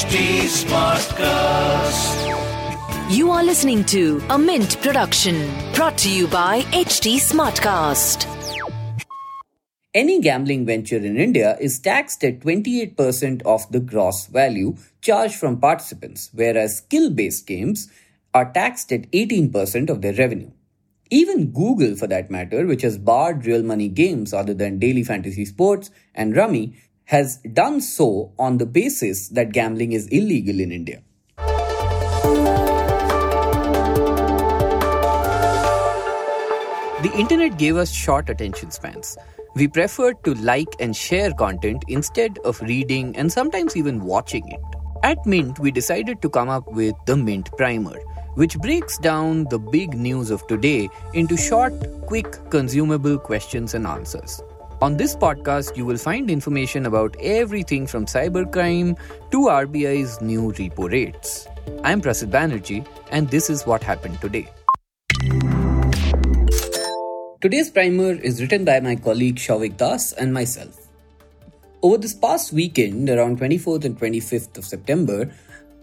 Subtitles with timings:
[0.00, 2.16] HT Smartcast.
[3.14, 8.24] You are listening to a Mint production brought to you by HT Smartcast.
[9.92, 15.60] Any gambling venture in India is taxed at 28% of the gross value charged from
[15.60, 17.92] participants, whereas skill based games
[18.32, 20.50] are taxed at 18% of their revenue.
[21.10, 25.44] Even Google, for that matter, which has barred real money games other than daily fantasy
[25.44, 26.74] sports and rummy,
[27.10, 31.02] has done so on the basis that gambling is illegal in India.
[37.02, 39.18] The internet gave us short attention spans.
[39.56, 44.60] We preferred to like and share content instead of reading and sometimes even watching it.
[45.02, 47.98] At Mint, we decided to come up with the Mint Primer,
[48.36, 51.74] which breaks down the big news of today into short,
[52.06, 54.40] quick, consumable questions and answers.
[54.82, 58.98] On this podcast, you will find information about everything from cybercrime
[59.30, 61.46] to RBI's new repo rates.
[61.84, 64.48] I'm Prasid Banerjee, and this is what happened today.
[67.42, 70.88] Today's primer is written by my colleague Shouvik Das and myself.
[71.82, 75.30] Over this past weekend, around 24th and 25th of September,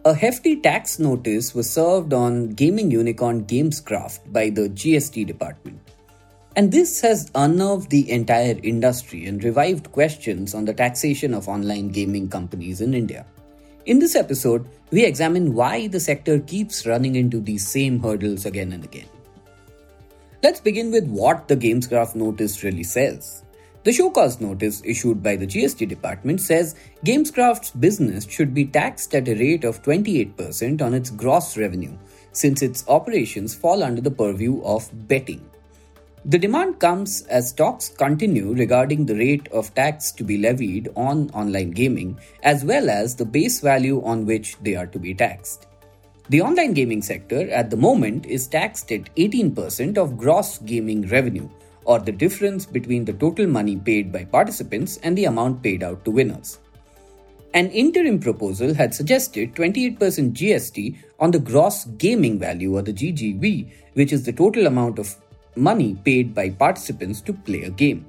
[0.05, 5.81] a hefty tax notice was served on gaming unicorn Gameskraft by the GST department.
[6.57, 11.89] And this has unnerved the entire industry and revived questions on the taxation of online
[11.89, 13.27] gaming companies in India.
[13.85, 18.71] In this episode, we examine why the sector keeps running into these same hurdles again
[18.71, 19.05] and again.
[20.41, 23.43] Let's begin with what the Gameskraft notice really says.
[23.83, 26.73] The show cause notice issued by the GST department says
[27.05, 31.95] Gameskraft's business should be taxed at a rate of 28% on its gross revenue,
[32.31, 35.47] since its operations fall under the purview of betting.
[36.25, 41.29] The demand comes as talks continue regarding the rate of tax to be levied on
[41.29, 45.67] online gaming, as well as the base value on which they are to be taxed.
[46.29, 51.47] The online gaming sector at the moment is taxed at 18% of gross gaming revenue,
[51.85, 56.03] or the difference between the total money paid by participants and the amount paid out
[56.03, 56.59] to winners.
[57.53, 63.71] An interim proposal had suggested 28% GST on the gross gaming value, or the GGV,
[63.93, 65.15] which is the total amount of
[65.57, 68.05] money paid by participants to play a game.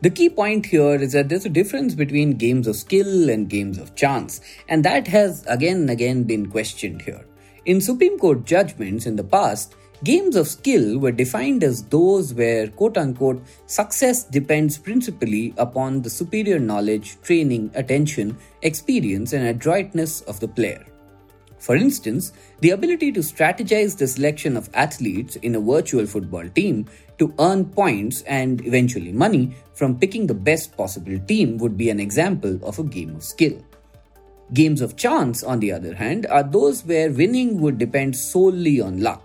[0.00, 3.78] The key point here is that there's a difference between games of skill and games
[3.78, 7.24] of chance, and that has again and again been questioned here.
[7.64, 12.68] In Supreme Court judgments in the past, games of skill were defined as those where
[12.68, 20.38] quote unquote success depends principally upon the superior knowledge, training, attention, experience, and adroitness of
[20.40, 20.84] the player.
[21.64, 26.84] For instance, the ability to strategize the selection of athletes in a virtual football team
[27.16, 32.00] to earn points and eventually money from picking the best possible team would be an
[32.00, 33.56] example of a game of skill.
[34.52, 39.00] Games of chance, on the other hand, are those where winning would depend solely on
[39.00, 39.22] luck.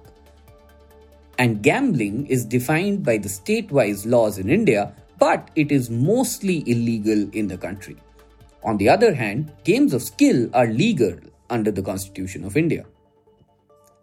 [1.38, 6.64] And gambling is defined by the state wise laws in India, but it is mostly
[6.66, 7.98] illegal in the country.
[8.64, 12.86] On the other hand, games of skill are legal under the Constitution of India.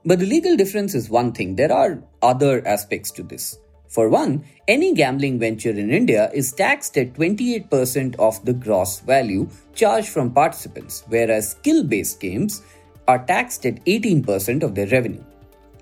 [0.04, 3.58] But the legal difference is one thing, there are other aspects to this.
[3.88, 9.48] For one, any gambling venture in India is taxed at 28% of the gross value
[9.74, 12.62] charged from participants, whereas skill based games
[13.08, 15.22] are taxed at 18% of their revenue.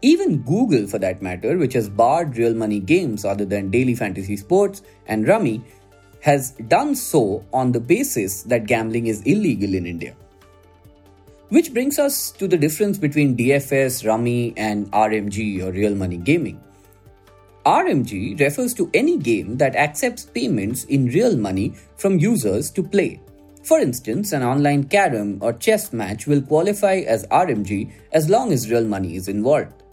[0.02, 4.36] Even Google, for that matter, which has barred real money games other than daily fantasy
[4.36, 5.62] sports and rummy,
[6.20, 10.14] has done so on the basis that gambling is illegal in India.
[11.54, 16.60] Which brings us to the difference between DFS, Rummy, and RMG or real money gaming.
[17.64, 23.20] RMG refers to any game that accepts payments in real money from users to play.
[23.62, 28.68] For instance, an online carom or chess match will qualify as RMG as long as
[28.68, 29.84] real money is involved.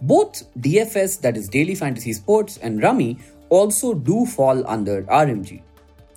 [0.00, 3.18] Both DFS, that is Daily Fantasy Sports, and Rummy
[3.48, 5.62] also do fall under RMG.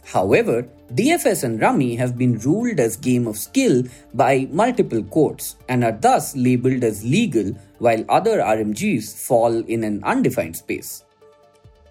[0.05, 3.83] However, DFS and Rummy have been ruled as game of skill
[4.13, 10.03] by multiple courts and are thus labeled as legal while other RMGs fall in an
[10.03, 11.05] undefined space.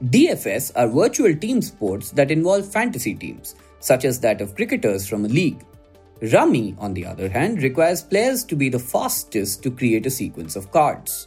[0.05, 5.25] DFS are virtual team sports that involve fantasy teams, such as that of cricketers from
[5.25, 5.64] a league.
[6.35, 10.56] Rummy, on the other hand, requires players to be the fastest to create a sequence
[10.56, 11.26] of cards.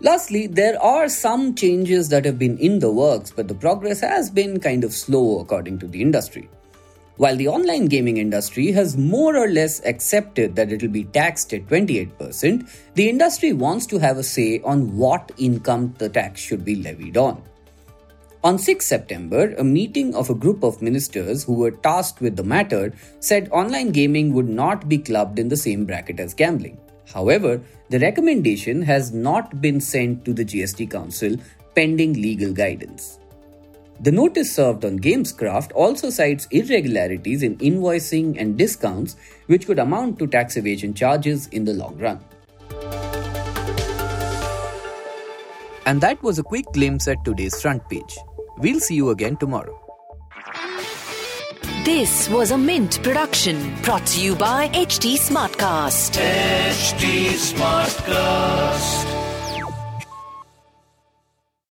[0.00, 4.30] Lastly, there are some changes that have been in the works, but the progress has
[4.30, 6.48] been kind of slow according to the industry.
[7.18, 11.52] While the online gaming industry has more or less accepted that it will be taxed
[11.52, 16.64] at 28%, the industry wants to have a say on what income the tax should
[16.64, 17.42] be levied on.
[18.42, 22.42] On 6 September, a meeting of a group of ministers who were tasked with the
[22.42, 26.76] matter said online gaming would not be clubbed in the same bracket as gambling.
[27.12, 27.60] However,
[27.90, 31.36] the recommendation has not been sent to the GST Council
[31.74, 33.18] pending legal guidance.
[34.02, 39.14] The notice served on Gameskraft also cites irregularities in invoicing and discounts,
[39.46, 42.18] which could amount to tax evasion charges in the long run.
[45.86, 48.18] And that was a quick glimpse at today's front page.
[48.58, 49.78] We'll see you again tomorrow.
[51.84, 56.18] This was a Mint production brought to you by HT Smartcast.
[56.18, 59.21] HT Smartcast.